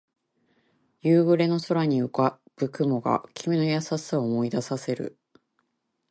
[1.01, 5.19] 夕暮れの空に浮かぶ雲が君の優しさを思い出させる